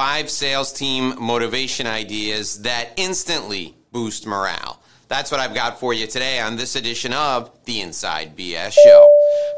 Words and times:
five 0.00 0.30
sales 0.30 0.72
team 0.72 1.12
motivation 1.22 1.86
ideas 1.86 2.62
that 2.62 2.88
instantly 2.96 3.76
boost 3.92 4.26
morale. 4.26 4.82
That's 5.08 5.30
what 5.30 5.40
I've 5.40 5.54
got 5.54 5.78
for 5.78 5.92
you 5.92 6.06
today 6.06 6.40
on 6.40 6.56
this 6.56 6.74
edition 6.74 7.12
of 7.12 7.50
the 7.66 7.82
Inside 7.82 8.34
BS 8.34 8.72
Show. 8.82 9.08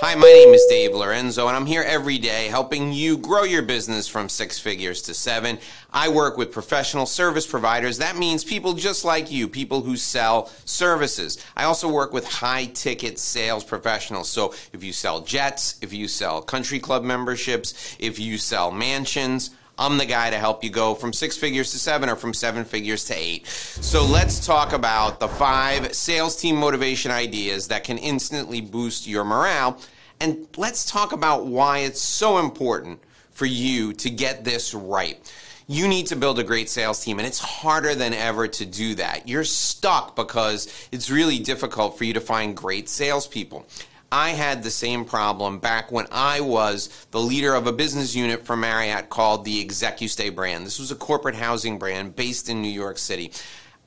Hi, 0.01 0.17
my 0.17 0.27
name 0.27 0.53
is 0.53 0.67
Dave 0.69 0.97
Lorenzo, 0.97 1.47
and 1.47 1.57
I'm 1.57 1.67
here 1.67 1.85
every 1.87 2.19
day 2.19 2.49
helping 2.49 2.93
you 2.93 3.19
grow 3.19 3.45
your 3.45 3.63
business 3.63 4.09
from 4.09 4.29
six 4.29 4.59
figures 4.59 5.01
to 5.03 5.15
seven. 5.15 5.61
I 5.93 6.09
work 6.09 6.37
with 6.37 6.51
professional 6.51 7.07
service 7.07 7.47
providers. 7.47 7.99
That 7.99 8.17
means 8.17 8.43
people 8.43 8.73
just 8.73 9.05
like 9.05 9.31
you, 9.31 9.47
people 9.47 9.83
who 9.83 9.97
sell 9.97 10.51
services. 10.65 11.39
I 11.57 11.65
also 11.65 11.89
work 11.89 12.13
with 12.13 12.27
high 12.27 12.65
ticket 12.65 13.21
sales 13.21 13.63
professionals. 13.63 14.29
So 14.29 14.55
if 14.73 14.83
you 14.83 14.93
sell 14.93 15.21
jets, 15.21 15.79
if 15.83 15.93
you 15.93 16.09
sell 16.09 16.43
country 16.43 16.81
club 16.81 17.05
memberships, 17.05 17.97
if 18.01 18.19
you 18.19 18.39
sell 18.39 18.73
mansions, 18.73 19.51
I'm 19.79 19.99
the 19.99 20.07
guy 20.07 20.31
to 20.31 20.39
help 20.39 20.63
you 20.63 20.71
go 20.71 20.95
from 20.95 21.13
six 21.13 21.37
figures 21.37 21.73
to 21.73 21.79
seven 21.79 22.09
or 22.09 22.17
from 22.17 22.35
seven 22.35 22.65
figures 22.65 23.05
to 23.07 23.15
eight. 23.15 23.47
So 23.47 24.05
let's 24.05 24.45
talk 24.45 24.73
about 24.73 25.19
the 25.19 25.29
five 25.29 25.95
sales 25.95 26.37
team 26.37 26.57
motivation 26.57 27.11
ideas 27.11 27.69
that 27.69 27.85
can 27.85 27.99
instantly 27.99 28.61
boost 28.61 29.07
your 29.07 29.25
morale. 29.25 29.79
And 30.21 30.47
let's 30.57 30.85
talk 30.89 31.13
about 31.13 31.47
why 31.47 31.79
it's 31.79 32.01
so 32.01 32.39
important 32.39 33.01
for 33.33 33.47
you 33.47 33.93
to 33.95 34.11
get 34.11 34.45
this 34.45 34.75
right. 34.75 35.19
You 35.67 35.89
need 35.89 36.09
to 36.09 36.17
build 36.17 36.39
a 36.39 36.45
great 36.45 36.69
sales 36.69 37.03
team, 37.03 37.19
and 37.19 37.27
it's 37.27 37.39
harder 37.39 37.95
than 37.95 38.13
ever 38.13 38.47
to 38.47 38.67
do 38.67 38.95
that. 38.97 39.27
You're 39.29 39.45
stuck 39.45 40.15
because 40.15 40.89
it's 40.93 41.09
really 41.09 41.39
difficult 41.39 41.97
for 41.97 42.05
you 42.05 42.13
to 42.13 42.21
find 42.21 42.57
great 42.57 42.89
salespeople. 42.89 43.67
I 44.13 44.33
had 44.33 44.63
the 44.63 44.71
same 44.71 45.07
problem 45.07 45.59
back 45.59 45.91
when 45.91 46.07
I 46.13 46.43
was 46.43 47.07
the 47.13 47.21
leader 47.21 47.55
of 47.55 47.67
a 47.67 47.73
business 47.73 48.15
unit 48.15 48.45
for 48.45 48.55
Marriott 48.55 49.09
called 49.09 49.47
the 49.47 49.65
ExecuStay 49.65 50.35
brand. 50.35 50.67
This 50.67 50.79
was 50.79 50.91
a 50.91 50.97
corporate 50.97 51.35
housing 51.35 51.79
brand 51.79 52.15
based 52.15 52.51
in 52.51 52.61
New 52.61 52.69
York 52.69 52.99
City. 52.99 53.33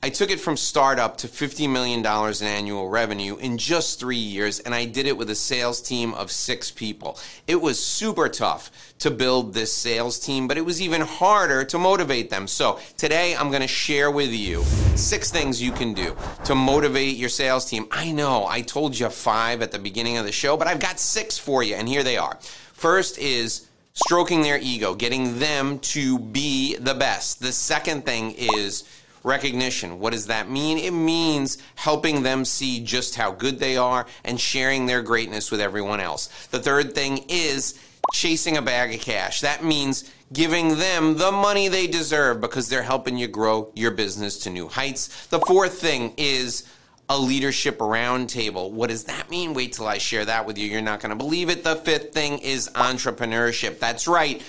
I 0.02 0.10
took 0.10 0.30
it 0.30 0.38
from 0.38 0.56
startup 0.56 1.16
to 1.18 1.26
$50 1.26 1.68
million 1.70 2.00
in 2.00 2.46
annual 2.46 2.88
revenue 2.88 3.36
in 3.36 3.56
just 3.58 3.98
three 3.98 4.16
years, 4.16 4.60
and 4.60 4.74
I 4.74 4.84
did 4.84 5.06
it 5.06 5.16
with 5.16 5.30
a 5.30 5.34
sales 5.34 5.80
team 5.80 6.12
of 6.14 6.30
six 6.30 6.70
people. 6.70 7.18
It 7.46 7.60
was 7.60 7.84
super 7.84 8.28
tough 8.28 8.70
to 8.98 9.10
build 9.10 9.54
this 9.54 9.72
sales 9.72 10.20
team, 10.20 10.46
but 10.46 10.58
it 10.58 10.64
was 10.64 10.82
even 10.82 11.00
harder 11.00 11.64
to 11.64 11.78
motivate 11.78 12.30
them. 12.30 12.46
So 12.46 12.78
today 12.98 13.34
I'm 13.34 13.50
to 13.50 13.66
share 13.66 14.10
with 14.10 14.30
you 14.30 14.62
six 14.96 15.30
things 15.30 15.62
you 15.62 15.72
can 15.72 15.94
do 15.94 16.14
to 16.44 16.54
motivate 16.54 17.16
your 17.16 17.30
sales 17.30 17.64
team. 17.64 17.88
I 17.90 18.12
know 18.12 18.46
I 18.46 18.60
told 18.60 18.98
you 18.98 19.08
five 19.08 19.62
at 19.62 19.72
the 19.72 19.78
beginning 19.78 20.18
of 20.18 20.26
the 20.26 20.32
show, 20.32 20.56
but 20.56 20.68
I've 20.68 20.78
got 20.78 21.00
six 21.00 21.38
for 21.38 21.62
you, 21.62 21.74
and 21.74 21.88
here 21.88 22.02
they 22.02 22.18
are. 22.18 22.38
First 22.72 23.18
is 23.18 23.66
stroking 23.94 24.42
their 24.42 24.58
ego, 24.58 24.94
getting 24.94 25.38
them 25.38 25.78
to 25.78 26.18
be 26.18 26.76
the 26.76 26.94
best. 26.94 27.40
The 27.40 27.50
second 27.50 28.04
thing 28.04 28.34
is 28.36 28.84
recognition. 29.26 29.98
What 29.98 30.12
does 30.12 30.28
that 30.28 30.48
mean? 30.48 30.78
It 30.78 30.92
means 30.92 31.58
helping 31.74 32.22
them 32.22 32.44
see 32.44 32.80
just 32.80 33.16
how 33.16 33.32
good 33.32 33.58
they 33.58 33.76
are 33.76 34.06
and 34.24 34.40
sharing 34.40 34.86
their 34.86 35.02
greatness 35.02 35.50
with 35.50 35.60
everyone 35.60 36.00
else. 36.00 36.46
The 36.46 36.60
third 36.60 36.94
thing 36.94 37.24
is 37.28 37.78
chasing 38.12 38.56
a 38.56 38.62
bag 38.62 38.94
of 38.94 39.00
cash. 39.00 39.40
That 39.40 39.64
means 39.64 40.10
giving 40.32 40.78
them 40.78 41.18
the 41.18 41.32
money 41.32 41.66
they 41.66 41.88
deserve 41.88 42.40
because 42.40 42.68
they're 42.68 42.82
helping 42.82 43.18
you 43.18 43.26
grow 43.26 43.72
your 43.74 43.90
business 43.90 44.38
to 44.38 44.50
new 44.50 44.68
heights. 44.68 45.26
The 45.26 45.40
fourth 45.40 45.80
thing 45.80 46.14
is 46.16 46.62
a 47.08 47.18
leadership 47.18 47.78
roundtable. 47.78 48.70
What 48.70 48.90
does 48.90 49.04
that 49.04 49.28
mean? 49.28 49.54
Wait 49.54 49.72
till 49.72 49.88
I 49.88 49.98
share 49.98 50.24
that 50.24 50.46
with 50.46 50.56
you. 50.56 50.68
You're 50.68 50.82
not 50.82 51.00
going 51.00 51.10
to 51.10 51.16
believe 51.16 51.50
it. 51.50 51.64
The 51.64 51.76
fifth 51.76 52.12
thing 52.12 52.38
is 52.38 52.68
entrepreneurship. 52.70 53.80
That's 53.80 54.06
right 54.06 54.40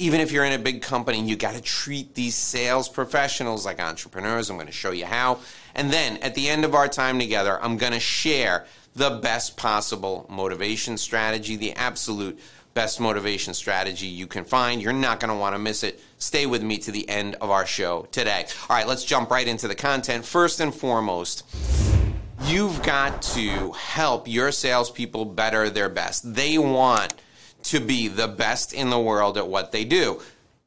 even 0.00 0.20
if 0.20 0.30
you're 0.30 0.44
in 0.44 0.52
a 0.52 0.58
big 0.62 0.80
company, 0.80 1.20
you 1.20 1.34
got 1.34 1.54
to 1.54 1.60
treat 1.60 2.14
these 2.14 2.36
sales 2.36 2.88
professionals 2.88 3.66
like 3.66 3.80
entrepreneurs. 3.80 4.48
I'm 4.48 4.56
going 4.56 4.68
to 4.68 4.72
show 4.72 4.92
you 4.92 5.06
how. 5.06 5.40
And 5.74 5.90
then 5.90 6.18
at 6.18 6.36
the 6.36 6.48
end 6.48 6.64
of 6.64 6.72
our 6.72 6.86
time 6.86 7.18
together, 7.18 7.60
I'm 7.60 7.76
going 7.76 7.92
to 7.92 7.98
share 7.98 8.64
the 8.94 9.10
best 9.10 9.56
possible 9.56 10.24
motivation 10.28 10.96
strategy, 10.98 11.56
the 11.56 11.72
absolute 11.72 12.38
best 12.74 13.00
motivation 13.00 13.54
strategy 13.54 14.06
you 14.06 14.28
can 14.28 14.44
find. 14.44 14.80
You're 14.80 14.92
not 14.92 15.18
going 15.18 15.30
to 15.30 15.36
want 15.36 15.56
to 15.56 15.58
miss 15.58 15.82
it. 15.82 16.00
Stay 16.18 16.46
with 16.46 16.62
me 16.62 16.78
to 16.78 16.92
the 16.92 17.08
end 17.08 17.34
of 17.40 17.50
our 17.50 17.66
show 17.66 18.06
today. 18.12 18.46
All 18.70 18.76
right, 18.76 18.86
let's 18.86 19.04
jump 19.04 19.32
right 19.32 19.48
into 19.48 19.66
the 19.66 19.74
content. 19.74 20.24
First 20.24 20.60
and 20.60 20.72
foremost, 20.72 21.42
you've 22.44 22.84
got 22.84 23.20
to 23.22 23.72
help 23.72 24.28
your 24.28 24.52
salespeople 24.52 25.24
better 25.24 25.68
their 25.70 25.88
best. 25.88 26.34
They 26.36 26.56
want 26.56 27.14
to 27.64 27.80
be 27.80 28.08
the 28.08 28.28
best 28.28 28.72
in 28.72 28.90
the 28.90 29.00
world 29.00 29.36
at 29.36 29.48
what 29.48 29.72
they 29.72 29.84
do. 29.84 30.20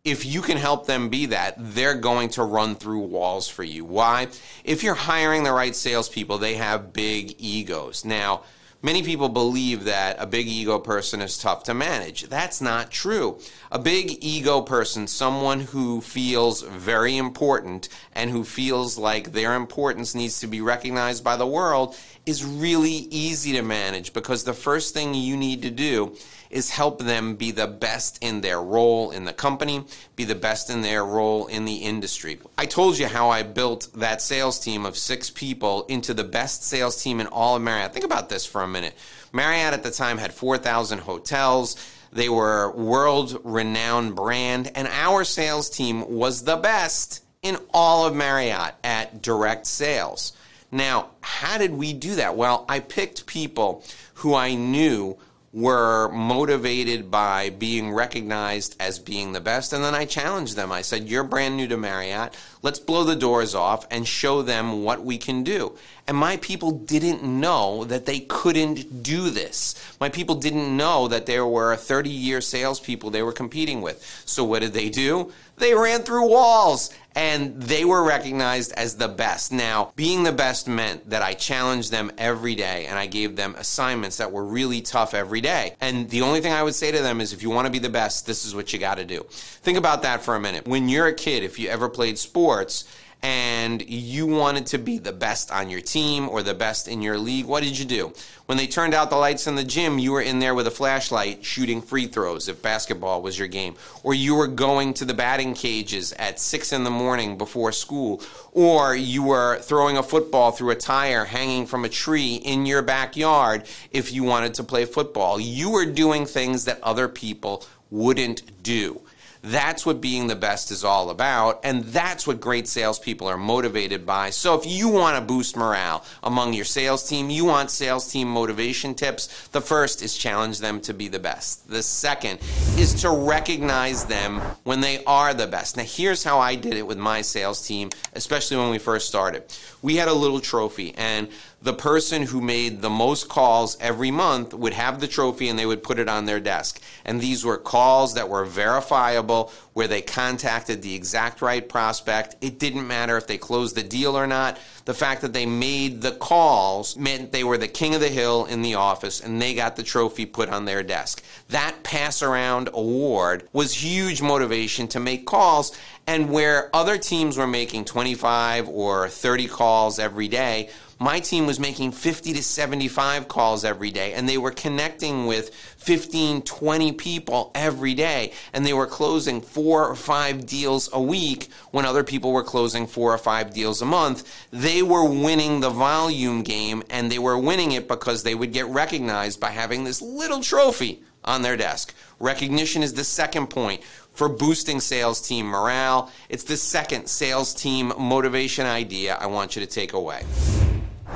If 0.04 0.26
you 0.26 0.42
can 0.42 0.58
help 0.58 0.88
them 0.88 1.10
be 1.10 1.28
that, 1.28 1.56
they're 1.58 1.96
going 1.96 2.30
to 2.30 2.44
run 2.44 2.76
through 2.76 3.02
walls 3.02 3.48
for 3.48 3.64
you. 3.64 3.86
Why? 3.86 4.28
If 4.64 4.84
you're 4.84 4.96
hiring 4.96 5.44
the 5.44 5.54
right 5.54 5.76
salespeople, 5.76 6.40
they 6.40 6.56
have 6.56 6.92
big 6.92 7.36
egos. 7.38 8.04
Now, 8.04 8.42
Many 8.84 9.04
people 9.04 9.30
believe 9.30 9.84
that 9.84 10.16
a 10.18 10.26
big 10.26 10.48
ego 10.48 10.80
person 10.80 11.22
is 11.22 11.38
tough 11.38 11.64
to 11.66 11.74
manage. 11.76 12.24
That's 12.24 12.62
not 12.62 12.90
true. 12.90 13.38
A 13.72 13.78
big 13.78 14.18
ego 14.22 14.62
person, 14.62 15.06
someone 15.06 15.60
who 15.60 16.02
feels 16.02 16.64
very 16.64 17.16
important 17.16 17.90
and 18.14 18.32
who 18.32 18.44
feels 18.44 18.98
like 18.98 19.34
their 19.34 19.54
importance 19.54 20.16
needs 20.16 20.40
to 20.40 20.48
be 20.48 20.62
recognized 20.62 21.24
by 21.24 21.36
the 21.36 21.46
world, 21.46 21.96
is 22.26 22.44
really 22.44 23.08
easy 23.12 23.52
to 23.52 23.62
manage 23.62 24.14
because 24.14 24.44
the 24.44 24.54
first 24.54 24.96
thing 24.96 25.14
you 25.14 25.38
need 25.38 25.62
to 25.62 25.70
do 25.70 26.16
is 26.52 26.70
help 26.70 27.00
them 27.00 27.36
be 27.36 27.52
the 27.52 27.68
best 27.68 28.18
in 28.22 28.42
their 28.42 28.62
role 28.62 29.12
in 29.12 29.26
the 29.26 29.34
company, 29.34 29.84
be 30.16 30.24
the 30.24 30.36
best 30.36 30.70
in 30.70 30.82
their 30.82 31.06
role 31.06 31.48
in 31.48 31.66
the 31.66 31.78
industry. 31.78 32.40
I 32.58 32.66
told 32.66 32.98
you 32.98 33.08
how 33.08 33.30
I 33.30 33.44
built 33.44 33.90
that 33.96 34.22
sales 34.22 34.60
team 34.60 34.86
of 34.86 34.98
six 34.98 35.30
people 35.30 35.86
into 35.86 36.14
the 36.14 36.24
best 36.24 36.64
sales 36.64 37.02
team 37.02 37.20
in 37.20 37.28
all 37.28 37.56
of 37.56 37.62
Marriott. 37.62 37.94
Think 37.94 38.06
about 38.06 38.30
this 38.30 38.46
for 38.46 38.62
a 38.62 38.68
minute. 38.68 38.94
Marriott 39.34 39.74
at 39.74 39.84
the 39.84 39.92
time 39.92 40.18
had 40.18 40.34
4,000 40.34 41.00
hotels. 41.00 41.76
They 42.12 42.30
were 42.30 42.72
world 42.72 43.40
renowned 43.44 44.16
brand, 44.16 44.72
and 44.76 44.88
our 44.90 45.24
sales 45.24 45.70
team 45.70 46.10
was 46.10 46.44
the 46.44 46.58
best 46.58 47.24
in 47.42 47.58
all 47.74 48.06
of 48.06 48.16
Marriott 48.16 48.76
at 48.84 49.22
direct 49.22 49.66
sales. 49.66 50.34
Now, 50.72 51.10
how 51.22 51.58
did 51.58 51.74
we 51.74 51.94
do 51.94 52.16
that? 52.16 52.38
Well, 52.38 52.66
I 52.70 52.80
picked 52.80 53.26
people 53.26 53.84
who 54.16 54.36
I 54.36 54.56
knew 54.56 55.18
were 55.54 56.10
motivated 56.10 57.12
by 57.12 57.50
being 57.50 57.92
recognized 57.92 58.76
as 58.80 59.00
being 59.00 59.34
the 59.34 59.42
best. 59.42 59.74
And 59.74 59.84
then 59.84 59.94
I 59.94 60.06
challenged 60.06 60.56
them. 60.56 60.72
I 60.72 60.82
said, 60.82 61.10
You're 61.10 61.24
brand 61.24 61.58
new 61.58 61.68
to 61.68 61.78
Marriott. 61.78 62.36
Let's 62.62 62.80
blow 62.80 63.04
the 63.04 63.16
doors 63.16 63.54
off 63.54 63.86
and 63.92 64.08
show 64.08 64.42
them 64.42 64.84
what 64.84 65.04
we 65.04 65.18
can 65.18 65.44
do. 65.44 65.78
And 66.12 66.18
my 66.18 66.36
people 66.36 66.72
didn't 66.72 67.24
know 67.24 67.86
that 67.86 68.06
they 68.06 68.20
couldn't 68.20 69.02
do 69.02 69.30
this. 69.30 69.96
My 70.02 70.10
people 70.10 70.36
didn't 70.36 70.76
know 70.76 71.08
that 71.08 71.26
there 71.26 71.46
were 71.46 71.74
30 71.78 72.10
year 72.10 72.42
salespeople 72.42 73.12
they 73.12 73.24
were 73.24 73.32
competing 73.32 73.82
with. 73.82 74.04
So 74.26 74.44
what 74.44 74.60
did 74.60 74.74
they 74.74 74.90
do? 74.90 75.32
They 75.56 75.74
ran 75.74 76.02
through 76.02 76.28
walls 76.28 76.94
and 77.16 77.62
they 77.62 77.86
were 77.86 78.04
recognized 78.04 78.74
as 78.74 78.98
the 78.98 79.08
best. 79.08 79.54
Now, 79.54 79.94
being 79.96 80.24
the 80.24 80.34
best 80.34 80.68
meant 80.68 81.10
that 81.10 81.22
I 81.22 81.34
challenged 81.34 81.92
them 81.92 82.12
every 82.18 82.56
day 82.56 82.88
and 82.88 83.00
I 83.00 83.06
gave 83.06 83.38
them 83.38 83.56
assignments 83.58 84.18
that 84.18 84.34
were 84.34 84.44
really 84.44 84.82
tough 84.82 85.14
every 85.14 85.40
day. 85.40 85.78
And 85.80 86.10
the 86.10 86.24
only 86.24 86.42
thing 86.42 86.52
I 86.52 86.64
would 86.64 86.76
say 86.76 86.92
to 86.92 87.02
them 87.02 87.22
is 87.22 87.32
if 87.32 87.42
you 87.42 87.50
want 87.50 87.68
to 87.68 87.72
be 87.72 87.80
the 87.80 87.88
best, 87.88 88.26
this 88.26 88.44
is 88.44 88.54
what 88.54 88.74
you 88.74 88.80
got 88.80 88.96
to 88.96 89.06
do. 89.06 89.26
Think 89.30 89.78
about 89.78 90.02
that 90.02 90.24
for 90.24 90.36
a 90.36 90.42
minute. 90.42 90.68
When 90.68 90.90
you're 90.90 91.08
a 91.08 91.14
kid, 91.14 91.44
if 91.44 91.58
you 91.58 91.70
ever 91.70 91.88
played 91.88 92.20
sports, 92.20 92.84
and 93.24 93.88
you 93.88 94.26
wanted 94.26 94.66
to 94.68 94.80
be 94.80 94.98
the 94.98 95.12
best 95.12 95.52
on 95.52 95.70
your 95.70 95.82
team 95.82 96.28
or 96.28 96.42
the 96.42 96.56
best 96.56 96.88
in 96.88 97.02
your 97.02 97.20
league, 97.20 97.46
what 97.46 97.62
did 97.62 97.78
you 97.78 97.86
do? 97.86 98.14
When 98.48 98.58
they 98.58 98.66
turned 98.66 98.96
out 98.96 99.12
the 99.12 99.16
lights 99.16 99.46
in 99.46 99.56
the 99.56 99.64
gym, 99.64 100.00
you 100.00 100.12
were 100.12 100.22
in 100.22 100.40
there 100.40 100.56
with 100.56 100.66
a 100.66 100.72
flashlight 100.72 101.46
shooting 101.46 101.82
free 101.82 102.08
throws 102.08 102.50
if 102.50 102.62
basketball 102.62 103.22
was 103.22 103.38
your 103.38 103.48
game. 103.48 103.76
Or 104.04 104.14
you 104.16 104.36
were 104.36 104.48
going 104.48 104.96
to 104.96 105.06
the 105.06 105.14
batting 105.14 105.54
cages 105.54 106.14
at 106.14 106.40
six 106.40 106.74
in 106.74 106.84
the 106.84 106.90
morning 106.90 107.38
before 107.38 107.72
school. 107.72 108.22
Or 108.54 108.96
you 108.96 109.24
were 109.24 109.60
throwing 109.60 109.98
a 109.98 110.04
football 110.04 110.52
through 110.52 110.72
a 110.72 110.76
tire 110.76 111.26
hanging 111.26 111.68
from 111.68 111.86
a 111.86 111.90
tree 111.90 112.36
in 112.36 112.66
your 112.66 112.82
backyard 112.82 113.66
if 113.92 114.12
you 114.12 114.24
wanted 114.24 114.56
to 114.56 114.64
play 114.64 114.86
football. 114.86 115.40
You 115.40 115.70
were 115.70 115.86
doing 115.86 116.26
things 116.26 116.66
that 116.66 116.82
other 116.82 117.08
people 117.08 117.64
wouldn't 117.92 118.64
do. 118.64 119.02
That's 119.44 119.88
what 119.88 120.02
being 120.02 120.28
the 120.28 120.36
best 120.36 120.70
is 120.70 120.84
all 120.84 121.10
about, 121.10 121.62
and 121.64 121.84
that's 121.86 122.28
what 122.28 122.40
great 122.40 122.68
salespeople 122.68 123.28
are 123.28 123.38
motivated 123.38 124.06
by. 124.06 124.30
So 124.30 124.54
if 124.54 124.68
you 124.68 124.88
want 124.88 125.18
to 125.18 125.22
boost 125.22 125.58
morale 125.58 126.06
among 126.22 126.54
your 126.54 126.66
sales 126.66 127.08
team, 127.10 127.32
you 127.32 127.46
want 127.46 127.72
sales 127.72 128.12
team 128.12 128.28
motivation 128.28 128.94
tips, 128.94 129.48
the 129.48 129.62
first 129.62 130.04
is 130.04 130.16
challenge 130.16 130.60
them 130.60 130.80
to 130.82 130.94
be 130.94 131.08
the 131.08 131.18
best. 131.18 131.68
The 131.68 131.82
second 131.82 132.40
is 132.78 132.94
to 133.02 133.10
recognize 133.10 134.06
them 134.06 134.40
when 134.64 134.82
they 134.82 135.04
are 135.06 135.34
the 135.34 135.48
best. 135.48 135.76
Now, 135.76 135.84
here's 135.84 136.24
how 136.24 136.38
I 136.38 136.54
did 136.54 136.74
it 136.74 136.86
with 136.86 137.00
my 137.00 137.22
sales 137.22 137.66
team, 137.66 137.90
especially 138.14 138.58
when 138.58 138.70
we 138.70 138.78
first 138.78 139.08
started. 139.08 139.44
We 139.82 139.96
had 139.96 140.08
a 140.08 140.14
little 140.14 140.40
trophy, 140.40 140.94
and 140.96 141.30
the 141.62 141.74
person 141.74 142.24
who 142.24 142.42
made 142.42 142.82
the 142.82 142.90
most 142.90 143.30
calls 143.30 143.78
every 143.80 144.10
month 144.10 144.54
would 144.54 144.74
have 144.74 145.00
the 145.00 145.08
trophy 145.08 145.48
and 145.48 145.60
they 145.60 145.66
would 145.66 145.84
put 145.84 146.00
it 146.00 146.10
on 146.10 146.26
their 146.26 146.40
desk. 146.40 146.82
And 147.06 147.22
these 147.22 147.46
were 147.46 147.58
calls 147.58 148.16
that 148.16 148.30
were 148.30 148.46
verifiable, 148.46 149.52
where 149.74 149.88
they 149.88 150.02
contacted 150.02 150.82
the 150.82 150.96
exact 150.96 151.42
right 151.42 151.68
prospect. 151.68 152.36
It 152.42 152.58
didn't 152.58 152.88
matter 152.88 153.16
if 153.16 153.28
they 153.28 153.38
closed 153.38 153.76
the 153.76 153.84
deal 153.84 154.18
or 154.18 154.26
not. 154.26 154.58
The 154.86 154.94
fact 154.96 155.22
that 155.22 155.34
they 155.34 155.46
made 155.46 156.02
the 156.02 156.14
calls 156.14 156.98
meant 156.98 157.32
they 157.32 157.44
were 157.44 157.60
the 157.60 157.68
king 157.68 157.94
of 157.94 158.02
the 158.02 158.10
hill 158.10 158.46
in 158.46 158.64
the 158.64 158.76
office 158.76 159.22
and 159.22 159.40
they 159.40 159.54
got 159.54 159.76
the 159.76 159.84
trophy 159.84 160.26
put 160.26 160.50
on 160.50 160.66
their 160.66 160.82
desk. 160.82 161.24
That 161.50 161.84
pass 161.84 162.24
around 162.24 162.70
award 162.74 163.48
was 163.54 163.84
huge 163.84 164.22
motivation 164.22 164.88
to 164.90 165.00
make 165.00 165.28
calls. 165.28 165.78
And 166.08 166.32
where 166.32 166.76
other 166.76 166.98
teams 166.98 167.38
were 167.38 167.48
making 167.48 167.86
25 167.86 168.68
or 168.68 169.08
30 169.08 169.48
calls 169.48 170.00
every 170.00 170.28
day, 170.28 170.70
my 171.02 171.20
team 171.20 171.48
was 171.48 171.60
making 171.60 171.92
50 171.92 172.34
to 172.34 172.44
75 172.44 173.28
calls 173.28 173.66
every 173.66 173.90
day, 173.90 174.14
and 174.14 174.30
they 174.30 174.38
were 174.38 174.52
connecting 174.52 175.26
with 175.26 175.52
15, 175.52 176.44
20 176.44 176.92
people 176.92 177.52
every 177.56 177.96
day, 177.96 178.34
and 178.54 178.64
they 178.64 178.74
were 178.74 178.86
closing 178.86 179.42
four 179.42 179.88
or 179.88 179.96
five 179.96 180.46
deals 180.46 180.92
a 180.94 181.02
week 181.02 181.50
when 181.72 181.86
other 181.86 182.04
people 182.04 182.32
were 182.32 182.44
closing 182.44 182.86
four 182.86 183.12
or 183.12 183.18
five 183.18 183.52
deals 183.52 183.82
a 183.82 183.86
month. 183.86 184.48
They 184.52 184.84
were 184.84 185.04
winning 185.04 185.60
the 185.60 185.72
volume 185.72 186.44
game, 186.44 186.84
and 186.92 187.12
they 187.12 187.18
were 187.18 187.36
winning 187.36 187.72
it 187.72 187.88
because 187.88 188.22
they 188.22 188.36
would 188.36 188.54
get 188.54 188.68
recognized 188.68 189.40
by 189.40 189.50
having 189.50 189.86
this 189.86 190.04
little 190.04 190.42
trophy 190.42 191.02
on 191.26 191.42
their 191.42 191.58
desk. 191.58 191.96
Recognition 192.20 192.84
is 192.84 192.94
the 192.94 193.04
second 193.04 193.48
point 193.48 193.82
for 194.14 194.30
boosting 194.30 194.80
sales 194.80 195.20
team 195.20 195.48
morale. 195.48 196.12
It's 196.30 196.44
the 196.44 196.58
second 196.58 197.08
sales 197.08 197.56
team 197.56 197.92
motivation 197.98 198.68
idea 198.68 199.16
I 199.16 199.26
want 199.26 199.56
you 199.56 199.66
to 199.66 199.68
take 199.68 199.94
away. 199.94 200.26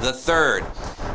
The 0.02 0.14
third 0.14 0.66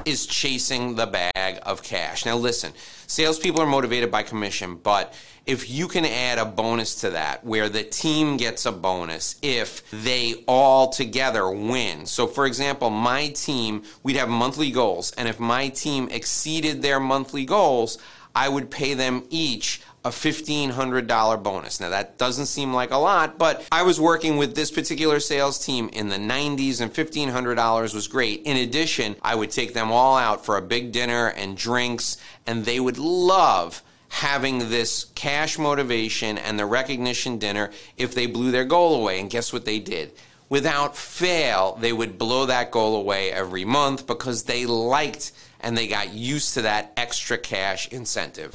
is 0.04 0.26
chasing 0.26 0.96
the 0.96 1.06
bag 1.06 1.58
of 1.62 1.82
cash. 1.82 2.24
Now, 2.24 2.36
listen, 2.36 2.72
salespeople 3.06 3.60
are 3.60 3.66
motivated 3.66 4.10
by 4.10 4.22
commission, 4.22 4.76
but 4.76 5.14
if 5.46 5.70
you 5.70 5.86
can 5.86 6.04
add 6.04 6.38
a 6.38 6.44
bonus 6.44 6.94
to 7.02 7.10
that 7.10 7.44
where 7.44 7.68
the 7.68 7.82
team 7.82 8.36
gets 8.36 8.66
a 8.66 8.72
bonus 8.72 9.36
if 9.42 9.88
they 9.90 10.44
all 10.48 10.88
together 10.88 11.48
win. 11.50 12.06
So, 12.06 12.26
for 12.26 12.46
example, 12.46 12.90
my 12.90 13.28
team, 13.28 13.82
we'd 14.02 14.16
have 14.16 14.28
monthly 14.28 14.70
goals, 14.70 15.12
and 15.12 15.28
if 15.28 15.38
my 15.38 15.68
team 15.68 16.08
exceeded 16.10 16.82
their 16.82 17.00
monthly 17.00 17.44
goals, 17.44 17.98
I 18.40 18.48
would 18.48 18.70
pay 18.70 18.94
them 18.94 19.24
each 19.28 19.82
a 20.02 20.08
$1,500 20.08 21.42
bonus. 21.42 21.78
Now, 21.78 21.90
that 21.90 22.16
doesn't 22.16 22.46
seem 22.46 22.72
like 22.72 22.90
a 22.90 22.96
lot, 22.96 23.36
but 23.36 23.66
I 23.70 23.82
was 23.82 24.00
working 24.00 24.38
with 24.38 24.54
this 24.54 24.70
particular 24.70 25.20
sales 25.20 25.62
team 25.62 25.90
in 25.92 26.08
the 26.08 26.16
90s, 26.16 26.80
and 26.80 26.90
$1,500 26.90 27.94
was 27.94 28.08
great. 28.08 28.40
In 28.44 28.56
addition, 28.56 29.16
I 29.20 29.34
would 29.34 29.50
take 29.50 29.74
them 29.74 29.92
all 29.92 30.16
out 30.16 30.46
for 30.46 30.56
a 30.56 30.62
big 30.62 30.90
dinner 30.90 31.26
and 31.26 31.54
drinks, 31.54 32.16
and 32.46 32.64
they 32.64 32.80
would 32.80 32.96
love 32.96 33.82
having 34.08 34.70
this 34.70 35.04
cash 35.14 35.58
motivation 35.58 36.38
and 36.38 36.58
the 36.58 36.64
recognition 36.64 37.36
dinner 37.36 37.70
if 37.98 38.14
they 38.14 38.24
blew 38.24 38.50
their 38.50 38.64
goal 38.64 39.02
away. 39.02 39.20
And 39.20 39.28
guess 39.28 39.52
what 39.52 39.66
they 39.66 39.78
did? 39.78 40.12
Without 40.50 40.96
fail, 40.96 41.78
they 41.80 41.92
would 41.92 42.18
blow 42.18 42.44
that 42.46 42.72
goal 42.72 42.96
away 42.96 43.30
every 43.30 43.64
month 43.64 44.04
because 44.08 44.42
they 44.42 44.66
liked 44.66 45.30
and 45.60 45.78
they 45.78 45.86
got 45.86 46.12
used 46.12 46.54
to 46.54 46.62
that 46.62 46.92
extra 46.96 47.38
cash 47.38 47.86
incentive. 47.92 48.52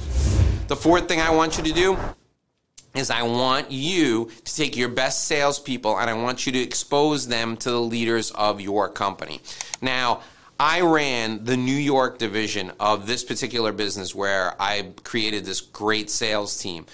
The 0.68 0.76
fourth 0.76 1.08
thing 1.08 1.20
I 1.20 1.30
want 1.30 1.56
you 1.56 1.64
to 1.64 1.72
do 1.72 1.96
is 2.94 3.10
I 3.10 3.22
want 3.22 3.70
you 3.70 4.30
to 4.44 4.54
take 4.54 4.76
your 4.76 4.90
best 4.90 5.24
salespeople 5.24 5.98
and 5.98 6.10
I 6.10 6.12
want 6.12 6.44
you 6.44 6.52
to 6.52 6.58
expose 6.58 7.28
them 7.28 7.56
to 7.58 7.70
the 7.70 7.80
leaders 7.80 8.30
of 8.32 8.60
your 8.60 8.90
company. 8.90 9.40
Now, 9.80 10.20
I 10.60 10.82
ran 10.82 11.44
the 11.44 11.56
New 11.56 11.76
York 11.76 12.18
division 12.18 12.72
of 12.78 13.06
this 13.06 13.24
particular 13.24 13.72
business 13.72 14.14
where 14.14 14.54
I 14.60 14.92
created 15.02 15.46
this 15.46 15.62
great 15.62 16.10
sales 16.10 16.58
team. 16.58 16.84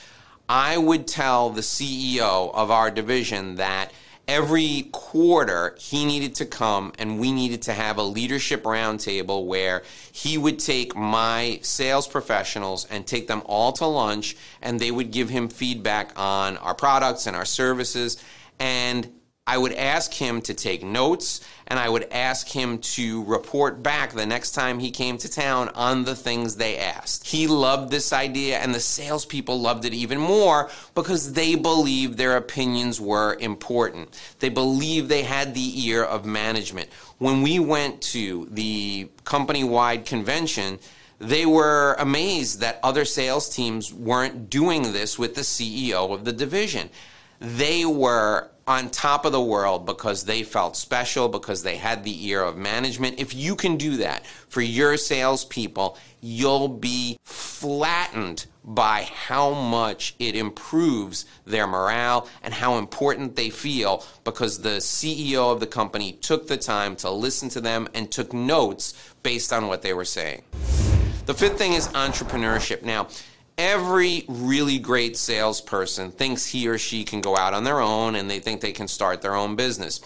I 0.48 0.76
would 0.76 1.08
tell 1.08 1.50
the 1.50 1.60
CEO 1.60 2.54
of 2.54 2.70
our 2.70 2.90
division 2.90 3.56
that 3.56 3.92
every 4.28 4.88
quarter 4.92 5.76
he 5.78 6.04
needed 6.04 6.34
to 6.36 6.46
come 6.46 6.92
and 6.98 7.18
we 7.18 7.32
needed 7.32 7.62
to 7.62 7.72
have 7.72 7.98
a 7.98 8.02
leadership 8.02 8.62
roundtable 8.62 9.46
where 9.46 9.82
he 10.12 10.38
would 10.38 10.58
take 10.58 10.94
my 10.94 11.58
sales 11.62 12.06
professionals 12.06 12.86
and 12.90 13.06
take 13.06 13.26
them 13.26 13.42
all 13.46 13.72
to 13.72 13.86
lunch 13.86 14.36
and 14.60 14.78
they 14.78 14.90
would 14.90 15.10
give 15.10 15.28
him 15.28 15.48
feedback 15.48 16.12
on 16.16 16.56
our 16.58 16.74
products 16.74 17.26
and 17.26 17.36
our 17.36 17.44
services. 17.44 18.22
And 18.58 19.10
I 19.44 19.58
would 19.58 19.72
ask 19.72 20.14
him 20.14 20.40
to 20.42 20.54
take 20.54 20.84
notes 20.84 21.40
and 21.66 21.76
I 21.76 21.88
would 21.88 22.06
ask 22.12 22.48
him 22.48 22.78
to 22.78 23.24
report 23.24 23.82
back 23.82 24.12
the 24.12 24.24
next 24.24 24.52
time 24.52 24.78
he 24.78 24.92
came 24.92 25.18
to 25.18 25.28
town 25.28 25.68
on 25.70 26.04
the 26.04 26.14
things 26.14 26.54
they 26.54 26.78
asked. 26.78 27.26
He 27.26 27.48
loved 27.48 27.90
this 27.90 28.12
idea, 28.12 28.58
and 28.58 28.72
the 28.72 28.78
salespeople 28.78 29.60
loved 29.60 29.84
it 29.84 29.94
even 29.94 30.18
more 30.18 30.70
because 30.94 31.32
they 31.32 31.56
believed 31.56 32.18
their 32.18 32.36
opinions 32.36 33.00
were 33.00 33.36
important. 33.40 34.16
They 34.38 34.48
believed 34.48 35.08
they 35.08 35.24
had 35.24 35.54
the 35.54 35.86
ear 35.88 36.04
of 36.04 36.24
management. 36.24 36.90
When 37.18 37.42
we 37.42 37.58
went 37.58 38.00
to 38.12 38.46
the 38.48 39.08
company 39.24 39.64
wide 39.64 40.06
convention, 40.06 40.78
they 41.18 41.46
were 41.46 41.96
amazed 41.98 42.60
that 42.60 42.78
other 42.84 43.04
sales 43.04 43.48
teams 43.48 43.92
weren't 43.92 44.50
doing 44.50 44.92
this 44.92 45.18
with 45.18 45.34
the 45.34 45.40
CEO 45.40 46.12
of 46.12 46.24
the 46.24 46.32
division. 46.32 46.90
They 47.42 47.84
were 47.84 48.48
on 48.68 48.88
top 48.88 49.24
of 49.24 49.32
the 49.32 49.42
world 49.42 49.84
because 49.84 50.24
they 50.24 50.44
felt 50.44 50.76
special, 50.76 51.28
because 51.28 51.64
they 51.64 51.76
had 51.76 52.04
the 52.04 52.28
ear 52.28 52.42
of 52.42 52.56
management. 52.56 53.18
If 53.18 53.34
you 53.34 53.56
can 53.56 53.76
do 53.76 53.96
that 53.96 54.24
for 54.48 54.60
your 54.60 54.96
salespeople, 54.96 55.98
you'll 56.20 56.68
be 56.68 57.18
flattened 57.24 58.46
by 58.64 59.02
how 59.02 59.52
much 59.52 60.14
it 60.20 60.36
improves 60.36 61.24
their 61.44 61.66
morale 61.66 62.28
and 62.44 62.54
how 62.54 62.78
important 62.78 63.34
they 63.34 63.50
feel 63.50 64.04
because 64.22 64.60
the 64.60 64.78
CEO 64.78 65.52
of 65.52 65.58
the 65.58 65.66
company 65.66 66.12
took 66.12 66.46
the 66.46 66.56
time 66.56 66.94
to 66.94 67.10
listen 67.10 67.48
to 67.48 67.60
them 67.60 67.88
and 67.92 68.12
took 68.12 68.32
notes 68.32 68.94
based 69.24 69.52
on 69.52 69.66
what 69.66 69.82
they 69.82 69.92
were 69.92 70.04
saying. 70.04 70.42
The 71.26 71.34
fifth 71.34 71.58
thing 71.58 71.72
is 71.72 71.88
entrepreneurship. 71.88 72.82
Now, 72.82 73.08
every 73.62 74.24
really 74.26 74.80
great 74.80 75.16
salesperson 75.16 76.10
thinks 76.10 76.48
he 76.48 76.66
or 76.66 76.78
she 76.78 77.04
can 77.04 77.20
go 77.20 77.36
out 77.36 77.54
on 77.54 77.62
their 77.62 77.80
own 77.80 78.16
and 78.16 78.28
they 78.28 78.40
think 78.40 78.60
they 78.60 78.72
can 78.72 78.88
start 78.88 79.22
their 79.22 79.36
own 79.36 79.54
business. 79.54 80.00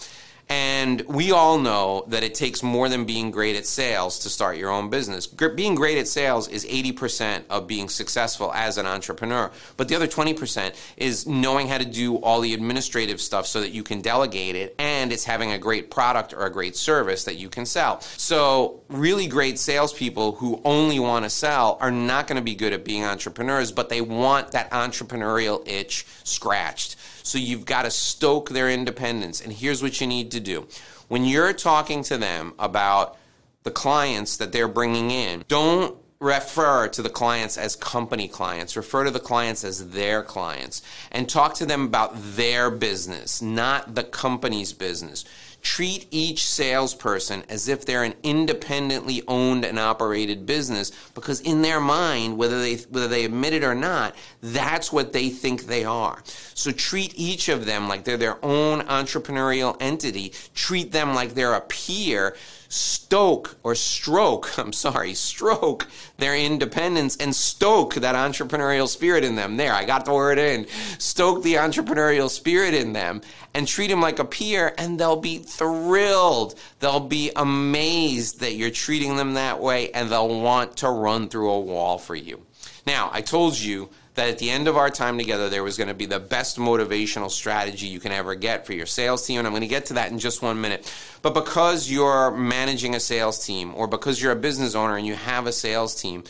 And 0.49 1.01
we 1.01 1.31
all 1.31 1.59
know 1.59 2.05
that 2.07 2.23
it 2.23 2.33
takes 2.33 2.63
more 2.63 2.87
than 2.87 3.03
being 3.03 3.31
great 3.31 3.57
at 3.57 3.65
sales 3.65 4.19
to 4.19 4.29
start 4.29 4.57
your 4.57 4.69
own 4.69 4.89
business. 4.89 5.27
Being 5.27 5.75
great 5.75 5.97
at 5.97 6.07
sales 6.07 6.47
is 6.47 6.65
80% 6.65 7.43
of 7.49 7.67
being 7.67 7.89
successful 7.89 8.53
as 8.53 8.77
an 8.77 8.85
entrepreneur. 8.85 9.51
But 9.75 9.89
the 9.89 9.95
other 9.95 10.07
20% 10.07 10.73
is 10.95 11.27
knowing 11.27 11.67
how 11.67 11.77
to 11.77 11.85
do 11.85 12.17
all 12.17 12.39
the 12.39 12.53
administrative 12.53 13.19
stuff 13.19 13.45
so 13.45 13.59
that 13.59 13.71
you 13.71 13.83
can 13.83 14.01
delegate 14.01 14.55
it, 14.55 14.73
and 14.79 15.11
it's 15.11 15.25
having 15.25 15.51
a 15.51 15.57
great 15.57 15.91
product 15.91 16.33
or 16.33 16.45
a 16.45 16.49
great 16.49 16.77
service 16.77 17.25
that 17.25 17.35
you 17.35 17.49
can 17.49 17.65
sell. 17.65 17.99
So, 18.01 18.81
really 18.87 19.27
great 19.27 19.59
salespeople 19.59 20.33
who 20.33 20.61
only 20.63 20.99
want 20.99 21.25
to 21.25 21.29
sell 21.29 21.77
are 21.81 21.91
not 21.91 22.27
going 22.27 22.37
to 22.37 22.41
be 22.41 22.55
good 22.55 22.71
at 22.71 22.85
being 22.85 23.03
entrepreneurs, 23.03 23.71
but 23.71 23.89
they 23.89 24.01
want 24.01 24.51
that 24.51 24.71
entrepreneurial 24.71 25.67
itch 25.67 26.05
scratched. 26.23 26.95
So 27.27 27.37
you've 27.37 27.65
got 27.65 27.83
to 27.83 27.91
stoke 27.91 28.49
their 28.49 28.69
independence. 28.69 29.41
And 29.41 29.51
here's 29.51 29.83
what 29.83 29.99
you 29.99 30.07
need 30.07 30.31
to 30.31 30.39
do 30.39 30.67
when 31.07 31.25
you're 31.25 31.53
talking 31.53 32.03
to 32.03 32.17
them 32.17 32.53
about 32.59 33.17
the 33.63 33.71
clients 33.71 34.37
that 34.37 34.51
they're 34.51 34.67
bringing 34.67 35.11
in, 35.11 35.43
don't 35.47 35.97
refer 36.19 36.87
to 36.87 37.01
the 37.01 37.09
clients 37.09 37.57
as 37.57 37.75
company 37.75 38.27
clients. 38.27 38.75
Refer 38.75 39.03
to 39.03 39.11
the 39.11 39.19
clients 39.19 39.63
as 39.63 39.89
their 39.91 40.23
clients 40.23 40.81
and 41.11 41.29
talk 41.29 41.53
to 41.55 41.65
them 41.65 41.83
about 41.83 42.13
their 42.15 42.71
business, 42.71 43.41
not 43.41 43.93
the 43.95 44.03
company's 44.03 44.73
business. 44.73 45.25
Treat 45.67 46.07
each 46.11 46.47
salesperson 46.47 47.43
as 47.49 47.67
if 47.67 47.85
they're 47.85 48.05
an 48.05 48.15
independently 48.23 49.21
owned 49.27 49.65
and 49.65 49.77
operated 49.77 50.45
business 50.45 50.93
because 51.13 51.41
in 51.41 51.61
their 51.61 51.81
mind, 51.81 52.37
whether 52.37 52.61
they 52.61 52.75
whether 52.89 53.09
they 53.09 53.25
admit 53.25 53.51
it 53.51 53.65
or 53.65 53.75
not, 53.75 54.15
that's 54.41 54.93
what 54.93 55.11
they 55.11 55.27
think 55.27 55.63
they 55.63 55.83
are. 55.83 56.23
So 56.53 56.71
treat 56.71 57.13
each 57.17 57.49
of 57.49 57.65
them 57.65 57.89
like 57.89 58.05
they're 58.05 58.15
their 58.15 58.43
own 58.43 58.79
entrepreneurial 58.83 59.75
entity. 59.81 60.31
Treat 60.55 60.93
them 60.93 61.13
like 61.13 61.33
they're 61.33 61.53
a 61.53 61.61
peer 61.61 62.37
stoke 62.69 63.57
or 63.63 63.75
stroke, 63.75 64.57
I'm 64.57 64.73
sorry, 64.73 65.13
stroke 65.13 65.87
their 66.17 66.35
independence 66.35 67.15
and 67.17 67.35
stoke 67.35 67.95
that 67.95 68.15
entrepreneurial 68.15 68.87
spirit 68.87 69.23
in 69.23 69.35
them. 69.35 69.57
There, 69.57 69.73
I 69.73 69.85
got 69.85 70.05
the 70.05 70.13
word 70.13 70.37
in. 70.37 70.67
Stoke 70.97 71.43
the 71.43 71.55
entrepreneurial 71.55 72.29
spirit 72.29 72.73
in 72.73 72.93
them 72.93 73.21
and 73.53 73.67
treat 73.67 73.87
them 73.87 74.01
like 74.01 74.19
a 74.19 74.25
peer, 74.25 74.73
and 74.77 74.99
they'll 74.99 75.15
be 75.15 75.39
thrilled. 75.39 76.55
They'll 76.79 76.99
be 76.99 77.31
amazed 77.35 78.39
that 78.41 78.53
you're 78.53 78.69
treating 78.69 79.15
them 79.15 79.33
that 79.33 79.59
way, 79.59 79.91
and 79.91 80.09
they'll 80.09 80.41
want 80.41 80.77
to 80.77 80.89
run 80.89 81.29
through 81.29 81.49
a 81.49 81.59
wall 81.59 81.97
for 81.97 82.15
you. 82.15 82.41
Now, 82.85 83.09
I 83.11 83.21
told 83.21 83.57
you 83.57 83.89
that 84.17 84.29
at 84.29 84.39
the 84.39 84.49
end 84.49 84.67
of 84.67 84.75
our 84.75 84.89
time 84.89 85.17
together, 85.17 85.47
there 85.47 85.63
was 85.63 85.77
going 85.77 85.87
to 85.87 85.93
be 85.93 86.05
the 86.05 86.19
best 86.19 86.57
motivational 86.57 87.31
strategy 87.31 87.87
you 87.87 87.99
can 87.99 88.11
ever 88.11 88.35
get 88.35 88.65
for 88.65 88.73
your 88.73 88.85
sales 88.85 89.25
team. 89.25 89.39
And 89.39 89.47
I'm 89.47 89.53
going 89.53 89.61
to 89.61 89.67
get 89.67 89.85
to 89.85 89.93
that 89.93 90.11
in 90.11 90.19
just 90.19 90.41
one 90.41 90.59
minute. 90.59 90.91
But 91.21 91.33
because 91.33 91.89
you're 91.89 92.31
managing 92.31 92.95
a 92.95 92.99
sales 92.99 93.45
team 93.45 93.73
or 93.75 93.87
because 93.87 94.21
you're 94.21 94.33
a 94.33 94.35
business 94.35 94.75
owner 94.75 94.97
and 94.97 95.05
you 95.05 95.15
have 95.15 95.47
a 95.47 95.51
sales 95.51 95.99
team, 95.99 96.23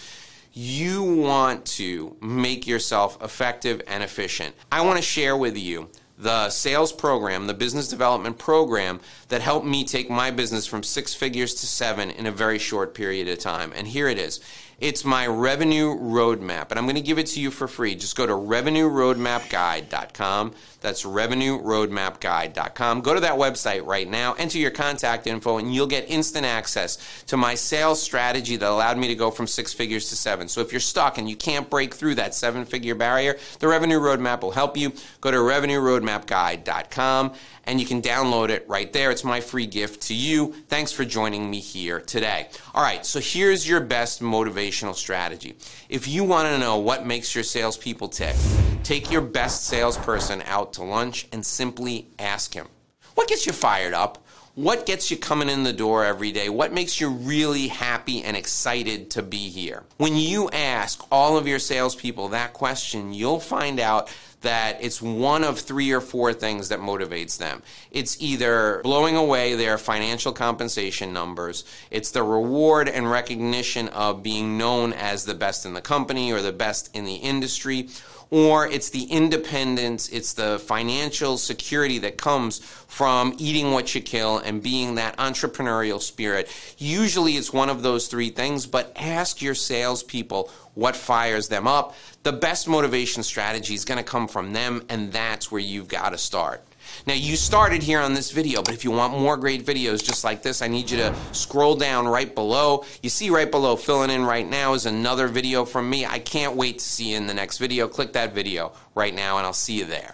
you 0.53 1.03
want 1.03 1.65
to 1.65 2.15
make 2.21 2.67
yourself 2.67 3.21
effective 3.23 3.81
and 3.87 4.03
efficient. 4.03 4.53
I 4.71 4.81
want 4.81 4.97
to 4.97 5.03
share 5.03 5.37
with 5.37 5.57
you 5.57 5.89
the 6.17 6.49
sales 6.49 6.91
program, 6.91 7.47
the 7.47 7.53
business 7.53 7.87
development 7.87 8.37
program 8.37 8.99
that 9.29 9.41
helped 9.41 9.65
me 9.65 9.83
take 9.83 10.09
my 10.09 10.31
business 10.31 10.65
from 10.65 10.81
six 10.83 11.13
figures 11.13 11.53
to 11.53 11.67
seven 11.67 12.09
in 12.09 12.25
a 12.25 12.31
very 12.31 12.57
short 12.57 12.95
period 12.95 13.27
of 13.27 13.37
time. 13.37 13.71
And 13.75 13.87
here 13.87 14.07
it 14.07 14.17
is. 14.17 14.41
It's 14.79 15.03
my 15.03 15.25
revenue 15.25 15.95
roadmap, 15.95 16.69
and 16.69 16.77
I'm 16.77 16.85
going 16.85 16.97
to 16.97 17.01
give 17.01 17.17
it 17.17 17.25
to 17.27 17.39
you 17.41 17.49
for 17.49 17.67
free. 17.67 17.95
Just 17.95 18.15
go 18.15 18.27
to 18.27 18.33
revenueroadmapguide.com. 18.33 20.53
That's 20.81 21.03
revenueroadmapguide.com. 21.03 23.01
Go 23.01 23.15
to 23.15 23.19
that 23.21 23.39
website 23.39 23.83
right 23.87 24.07
now, 24.07 24.33
enter 24.33 24.59
your 24.59 24.69
contact 24.69 25.25
info, 25.25 25.57
and 25.57 25.73
you'll 25.73 25.87
get 25.87 26.07
instant 26.07 26.45
access 26.45 27.23
to 27.23 27.37
my 27.37 27.55
sales 27.55 27.99
strategy 27.99 28.55
that 28.55 28.69
allowed 28.69 28.99
me 28.99 29.07
to 29.07 29.15
go 29.15 29.31
from 29.31 29.47
six 29.47 29.73
figures 29.73 30.09
to 30.09 30.15
seven. 30.15 30.47
So 30.47 30.61
if 30.61 30.71
you're 30.71 30.79
stuck 30.79 31.17
and 31.17 31.27
you 31.27 31.35
can't 31.35 31.71
break 31.71 31.95
through 31.95 32.13
that 32.15 32.35
seven 32.35 32.63
figure 32.63 32.93
barrier, 32.93 33.37
the 33.57 33.67
revenue 33.67 33.99
roadmap 33.99 34.41
will 34.41 34.51
help 34.51 34.77
you. 34.77 34.93
Go 35.21 35.31
to 35.31 35.37
revenueroadmapguide.com 35.37 37.33
and 37.67 37.79
you 37.79 37.85
can 37.85 38.01
download 38.01 38.49
it 38.49 38.67
right 38.67 38.91
there. 38.93 39.11
It's 39.11 39.25
my 39.25 39.41
free 39.41 39.67
gift 39.67 40.01
to 40.03 40.15
you. 40.15 40.53
Thanks 40.69 40.91
for 40.91 41.05
joining 41.05 41.51
me 41.51 41.59
here 41.59 41.99
today. 41.99 42.47
All 42.73 42.81
right, 42.81 43.05
so 43.05 43.19
here's 43.19 43.67
your 43.67 43.81
best 43.81 44.21
motivational 44.21 44.95
strategy. 44.95 45.55
If 45.89 46.07
you 46.07 46.23
want 46.23 46.47
to 46.47 46.57
know 46.57 46.77
what 46.77 47.05
makes 47.05 47.35
your 47.35 47.43
salespeople 47.43 48.07
tick, 48.07 48.35
take 48.83 49.11
your 49.11 49.21
best 49.21 49.65
salesperson 49.65 50.41
out 50.45 50.73
to 50.73 50.83
lunch 50.83 51.27
and 51.33 51.45
simply 51.45 52.07
ask 52.17 52.53
him, 52.53 52.67
What 53.15 53.27
gets 53.27 53.45
you 53.45 53.51
fired 53.51 53.93
up? 53.93 54.23
What 54.55 54.87
gets 54.87 55.11
you 55.11 55.17
coming 55.17 55.49
in 55.49 55.61
the 55.61 55.71
door 55.71 56.03
every 56.03 56.31
day? 56.31 56.49
What 56.49 56.73
makes 56.73 56.99
you 56.99 57.09
really 57.09 57.67
happy 57.67 58.23
and 58.23 58.35
excited 58.35 59.11
to 59.11 59.21
be 59.21 59.49
here? 59.49 59.83
When 59.97 60.15
you 60.15 60.49
ask 60.49 61.05
all 61.11 61.37
of 61.37 61.47
your 61.47 61.59
salespeople 61.59 62.29
that 62.29 62.53
question, 62.53 63.13
you'll 63.13 63.39
find 63.39 63.79
out 63.79 64.09
that 64.47 64.77
it's 64.79 65.01
one 65.01 65.43
of 65.43 65.59
three 65.59 65.91
or 65.91 65.99
four 65.99 66.31
things 66.31 66.69
that 66.69 66.79
motivates 66.79 67.37
them. 67.37 67.61
It's 67.91 68.15
either 68.21 68.79
blowing 68.81 69.17
away 69.17 69.55
their 69.55 69.77
financial 69.77 70.31
compensation 70.31 71.11
numbers, 71.11 71.65
it's 71.91 72.11
the 72.11 72.23
reward 72.23 72.87
and 72.87 73.11
recognition 73.11 73.89
of 73.89 74.23
being 74.23 74.57
known 74.57 74.93
as 74.93 75.25
the 75.25 75.33
best 75.33 75.65
in 75.65 75.73
the 75.73 75.81
company 75.81 76.31
or 76.31 76.41
the 76.41 76.53
best 76.53 76.95
in 76.95 77.03
the 77.03 77.15
industry, 77.15 77.89
or 78.29 78.67
it's 78.67 78.89
the 78.89 79.03
independence, 79.03 80.09
it's 80.09 80.33
the 80.33 80.59
financial 80.59 81.37
security 81.37 81.99
that 81.99 82.17
comes 82.17 82.59
from 82.59 83.33
eating 83.37 83.71
what 83.71 83.93
you 83.95 84.01
kill 84.01 84.37
and 84.39 84.61
being 84.61 84.95
that 84.95 85.15
entrepreneurial 85.17 86.01
spirit. 86.01 86.49
Usually 86.77 87.33
it's 87.33 87.53
one 87.53 87.69
of 87.69 87.83
those 87.83 88.07
three 88.07 88.29
things, 88.29 88.65
but 88.65 88.91
ask 88.95 89.41
your 89.41 89.55
salespeople 89.55 90.49
what 90.73 90.95
fires 90.95 91.47
them 91.47 91.67
up. 91.67 91.95
The 92.23 92.33
best 92.33 92.67
motivation 92.67 93.23
strategy 93.23 93.73
is 93.73 93.85
going 93.85 93.97
to 93.97 94.03
come 94.03 94.27
from 94.27 94.53
them, 94.53 94.83
and 94.89 95.11
that's 95.11 95.51
where 95.51 95.61
you've 95.61 95.87
got 95.87 96.09
to 96.09 96.17
start. 96.17 96.61
Now, 97.05 97.13
you 97.13 97.35
started 97.35 97.83
here 97.83 97.99
on 97.99 98.13
this 98.13 98.31
video, 98.31 98.61
but 98.61 98.73
if 98.73 98.83
you 98.83 98.91
want 98.91 99.17
more 99.17 99.37
great 99.37 99.65
videos 99.65 100.03
just 100.03 100.23
like 100.23 100.41
this, 100.41 100.61
I 100.61 100.67
need 100.67 100.89
you 100.89 100.97
to 100.97 101.15
scroll 101.31 101.75
down 101.75 102.07
right 102.07 102.33
below. 102.33 102.85
You 103.01 103.09
see 103.09 103.29
right 103.29 103.49
below, 103.49 103.75
filling 103.75 104.09
in 104.09 104.25
right 104.25 104.47
now 104.47 104.73
is 104.73 104.85
another 104.85 105.27
video 105.27 105.65
from 105.65 105.89
me. 105.89 106.05
I 106.05 106.19
can't 106.19 106.55
wait 106.55 106.79
to 106.79 106.85
see 106.85 107.11
you 107.11 107.17
in 107.17 107.27
the 107.27 107.33
next 107.33 107.59
video. 107.59 107.87
Click 107.87 108.13
that 108.13 108.33
video 108.33 108.73
right 108.95 109.13
now, 109.13 109.37
and 109.37 109.45
I'll 109.45 109.53
see 109.53 109.79
you 109.79 109.85
there. 109.85 110.13